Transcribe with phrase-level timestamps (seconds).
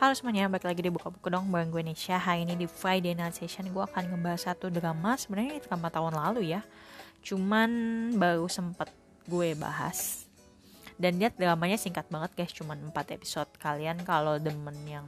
[0.00, 2.16] Halo semuanya, balik lagi di Buka Buku dong bareng gue Nesha.
[2.16, 5.12] Hari ini di Friday Night Session gue akan ngebahas satu drama.
[5.12, 6.64] Sebenarnya drama tahun lalu ya.
[7.20, 7.68] Cuman
[8.16, 8.88] baru sempet
[9.28, 10.24] gue bahas.
[10.96, 12.48] Dan lihat dramanya singkat banget guys.
[12.56, 13.52] Cuman 4 episode.
[13.60, 15.04] Kalian kalau demen yang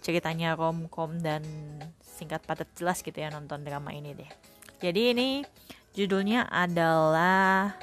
[0.00, 1.44] ceritanya romcom dan
[2.00, 4.32] singkat padat jelas gitu ya nonton drama ini deh.
[4.80, 5.28] Jadi ini
[5.92, 7.76] judulnya adalah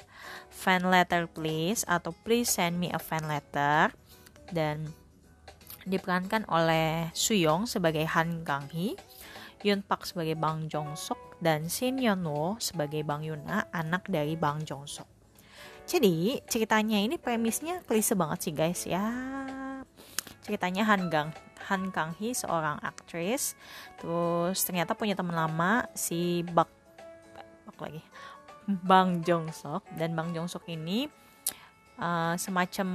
[0.49, 3.93] Fan Letter Please Atau Please Send Me a Fan Letter.
[4.49, 4.89] Dan
[5.89, 8.93] diperankan oleh Suyong sebagai Han Kang Hee,
[9.65, 14.37] Yun Pak sebagai Bang Jong Sok, dan Shin Yeon Wo sebagai Bang Yuna, anak dari
[14.39, 15.09] Bang Jong Sok.
[15.89, 19.09] Jadi ceritanya ini premisnya klise banget sih guys ya.
[20.45, 21.33] Ceritanya Han Gang
[21.67, 23.57] Han Kang Hee seorang aktris,
[23.97, 26.69] terus ternyata punya teman lama si Bak
[27.65, 28.01] Bak lagi
[28.69, 31.09] Bang Jong Sok dan Bang Jong Sok ini
[31.97, 32.87] uh, semacam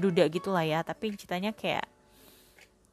[0.00, 1.84] duda gitulah ya, tapi ceritanya kayak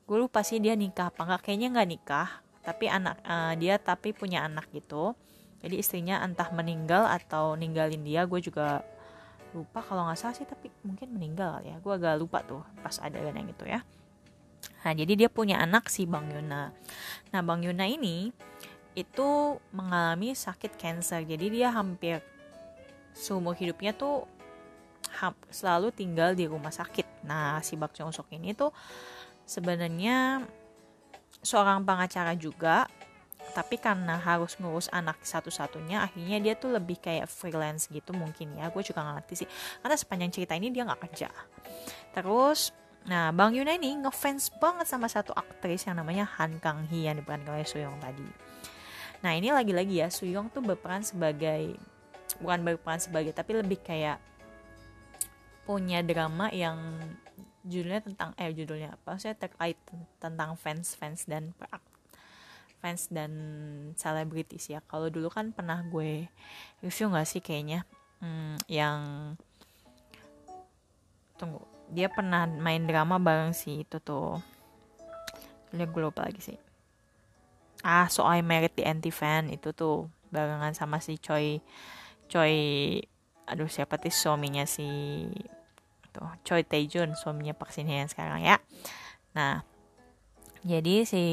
[0.05, 1.41] gue lupa sih dia nikah apa enggak.
[1.49, 2.29] Kayaknya nggak nikah
[2.65, 5.17] tapi anak uh, dia tapi punya anak gitu.
[5.65, 8.85] Jadi istrinya entah meninggal atau ninggalin dia gue juga
[9.57, 11.81] lupa kalau nggak salah sih tapi mungkin meninggal ya.
[11.81, 13.81] Gue agak lupa tuh pas ada yang itu ya.
[14.85, 16.69] Nah jadi dia punya anak si bang Yuna.
[17.33, 18.29] Nah bang Yuna ini
[18.93, 22.23] itu mengalami sakit cancer jadi dia hampir
[23.11, 24.23] seumur hidupnya tuh
[25.49, 27.25] selalu tinggal di rumah sakit.
[27.25, 28.69] Nah si Bak Jong Sok ini tuh
[29.45, 30.43] sebenarnya
[31.45, 32.89] seorang pengacara juga
[33.55, 38.67] tapi karena harus ngurus anak satu-satunya akhirnya dia tuh lebih kayak freelance gitu mungkin ya.
[38.67, 39.49] Gue juga gak ngerti sih.
[39.79, 41.31] Karena sepanjang cerita ini dia nggak kerja.
[42.11, 47.05] Terus nah Bang Yuna ini ngefans banget sama satu aktris yang namanya Han Kang Hee
[47.05, 48.27] yang diperankan oleh Suyong tadi.
[49.23, 51.77] Nah ini lagi-lagi ya Suyong tuh berperan sebagai
[52.41, 54.19] bukan berperan sebagai tapi lebih kayak
[55.63, 56.75] punya drama yang
[57.65, 59.17] judulnya tentang eh judulnya apa?
[59.17, 59.75] Saya terkait
[60.21, 61.51] tentang fans fans dan
[62.79, 63.31] fans dan
[63.97, 64.79] selebritis ya.
[64.85, 66.29] Kalau dulu kan pernah gue
[66.85, 67.83] review nggak sih kayaknya?
[68.21, 69.01] Hmm, yang
[71.35, 71.59] tunggu
[71.91, 74.37] dia pernah main drama bareng si itu tuh.
[75.73, 76.59] Lihat gue lupa lagi sih.
[77.81, 81.61] Ah so I married the anti fan itu tuh barengan sama si Choi
[82.29, 82.57] Choi
[83.45, 84.89] aduh siapa tuh suaminya si
[86.15, 88.55] tuh Choi Taejun suaminya Park Shin Hye sekarang ya.
[89.35, 89.67] Nah
[90.63, 91.23] jadi si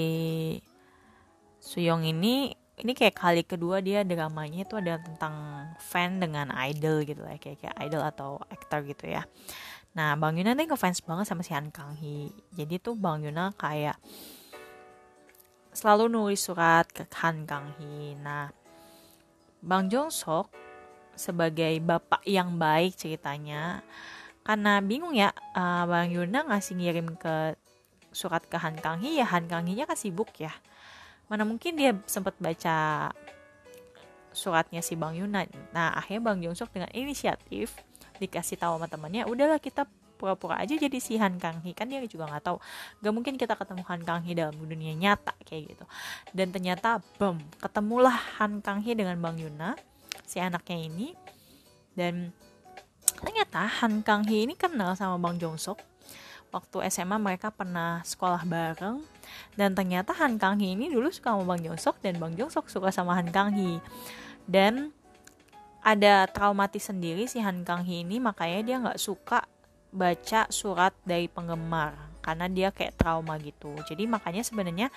[1.62, 2.50] Suyong ini
[2.82, 5.34] ini kayak kali kedua dia dramanya itu ada tentang
[5.78, 9.22] fan dengan idol gitu lah kayak kayak idol atau aktor gitu ya.
[9.94, 13.54] Nah Bang Yuna nih ngefans banget sama si Han Kang Hee jadi tuh Bang Yuna
[13.54, 14.02] kayak
[15.72, 18.52] selalu nulis surat ke Han Kang Hee nah
[19.64, 20.52] Bang Jong Sok
[21.16, 23.84] sebagai bapak yang baik ceritanya
[24.42, 27.54] karena bingung ya uh, Bang Yuna ngasih ngirim ke
[28.12, 30.52] surat ke Han Kang Hee ya Han Kang Hee nya kan sibuk ya.
[31.30, 33.08] Mana mungkin dia sempat baca
[34.32, 35.44] suratnya si Bang Yuna
[35.76, 37.76] nah akhirnya Bang Jongsok dengan inisiatif
[38.16, 39.84] dikasih tahu sama temannya udahlah kita
[40.22, 42.62] pura-pura aja jadi si Han Kang Hee kan dia juga nggak tahu.
[43.02, 45.84] Gak mungkin kita ketemu Han Kang Hee dalam dunia nyata kayak gitu.
[46.30, 49.74] Dan ternyata bem ketemulah Han Kang Hee dengan Bang Yuna
[50.22, 51.18] si anaknya ini.
[51.98, 52.30] Dan
[53.22, 55.78] Ternyata Han Kang Hee ini kenal sama Bang Jong Sok.
[56.52, 59.00] Waktu SMA mereka pernah sekolah bareng
[59.56, 62.50] dan ternyata Han Kang Hee ini dulu suka sama Bang Jong Sok dan Bang Jong
[62.52, 63.80] Sok suka sama Han Kang Hee.
[64.44, 64.92] Dan
[65.82, 69.46] ada traumatis sendiri si Han Kang Hee ini makanya dia nggak suka
[69.92, 73.74] baca surat dari penggemar karena dia kayak trauma gitu.
[73.86, 74.88] Jadi makanya sebenarnya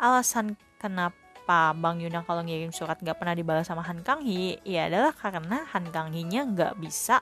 [0.00, 4.88] alasan kenapa Bang Yuna kalau ngirim surat nggak pernah dibalas sama Han Kang Hee ya
[4.88, 7.20] adalah karena Han Kang Hee nya nggak bisa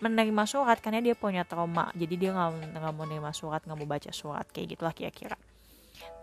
[0.00, 1.92] menerima surat karena dia punya trauma.
[1.92, 5.36] Jadi dia nggak nggak mau menerima surat nggak mau baca surat kayak gitulah kira-kira.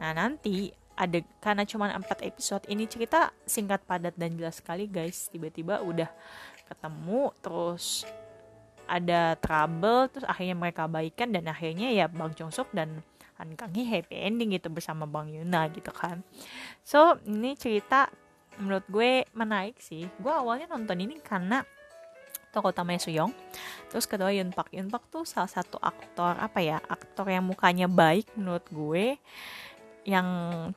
[0.02, 5.30] Nah nanti ada karena cuma empat episode ini cerita singkat padat dan jelas sekali guys.
[5.30, 6.10] Tiba-tiba udah
[6.68, 8.04] ketemu terus
[8.90, 13.06] ada trouble terus akhirnya mereka baikan dan akhirnya ya Bang Jongsuk dan
[13.38, 16.26] Han Kang Hee happy ending gitu bersama Bang Yuna gitu kan.
[16.82, 18.10] So ini cerita
[18.58, 20.10] menurut gue menarik sih.
[20.18, 21.62] Gue awalnya nonton ini karena
[22.58, 23.30] tokoh utamanya Suyong
[23.94, 27.86] terus kedua Yun Pak Yun Pak tuh salah satu aktor apa ya aktor yang mukanya
[27.86, 29.22] baik menurut gue
[30.08, 30.28] yang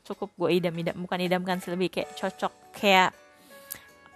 [0.05, 3.15] cukup gue idam-idam bukan idamkan sih lebih kayak cocok kayak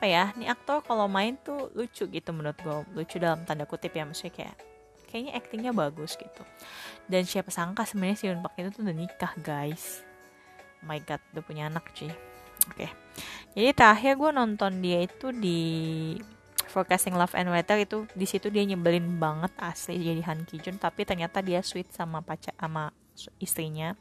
[0.05, 2.77] apa ya ini aktor kalau main tuh lucu gitu menurut gue.
[2.93, 4.57] Lucu dalam tanda kutip ya maksudnya kayak
[5.09, 6.45] kayaknya aktingnya bagus gitu.
[7.09, 10.05] Dan siapa sangka sebenarnya si Yun Pak itu tuh udah nikah guys.
[10.85, 12.11] Oh my god udah punya anak cuy.
[12.11, 12.85] Oke.
[12.85, 12.91] Okay.
[13.57, 15.63] jadi terakhir gue nonton dia itu di
[16.75, 20.83] Forecasting Love and Weather itu di situ dia nyebelin banget asli jadi Han Ki Jun
[20.83, 22.91] tapi ternyata dia sweet sama pacar sama
[23.39, 23.95] istrinya.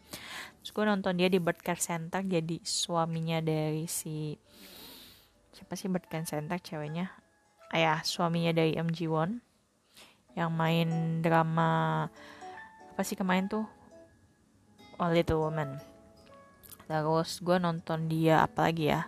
[0.58, 4.34] Terus gue nonton dia di Bird Care Center jadi suaminya dari si
[5.54, 7.14] siapa sih Bird Care Center ceweknya?
[7.70, 9.38] Ayah suaminya dari MG Won.
[10.34, 10.90] Yang main
[11.22, 12.10] drama
[12.90, 13.70] apa sih kemarin tuh?
[14.98, 15.94] Oh Little Woman
[16.88, 19.08] terus gue nonton dia apa lagi ya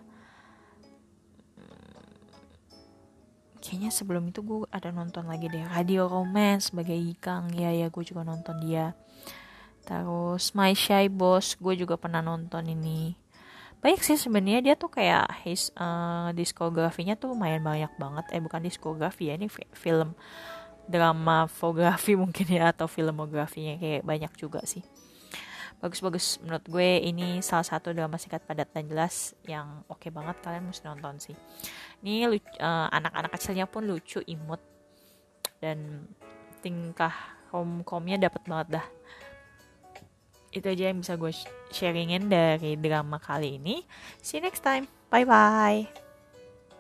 [3.65, 8.03] kayaknya sebelum itu gue ada nonton lagi deh Radio Romance sebagai Ikang ya ya gue
[8.05, 8.93] juga nonton dia.
[9.81, 13.17] Terus My Shy Boss gue juga pernah nonton ini.
[13.81, 18.25] Banyak sih sebenarnya dia tuh kayak his uh, diskografinya tuh lumayan banyak banget.
[18.33, 20.13] Eh bukan diskografi ya ini film
[20.85, 24.85] drama fotografi mungkin ya atau filmografinya kayak banyak juga sih
[25.79, 26.39] bagus-bagus.
[26.43, 30.35] Menurut gue ini salah satu drama singkat padat dan jelas yang oke okay banget.
[30.41, 31.35] Kalian mesti nonton sih.
[32.03, 32.29] Ini
[32.59, 34.61] uh, anak-anak kecilnya pun lucu imut.
[35.59, 36.09] Dan
[36.59, 37.13] tingkah
[37.53, 38.87] rom-comnya dapat banget dah.
[40.55, 41.31] Itu aja yang bisa gue
[41.71, 43.83] sharingin dari drama kali ini.
[44.23, 44.87] See you next time.
[45.11, 46.04] Bye bye